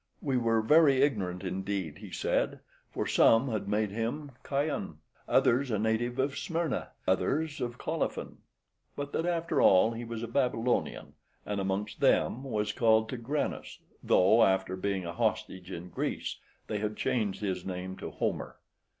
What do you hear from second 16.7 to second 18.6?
had changed his name to Homer.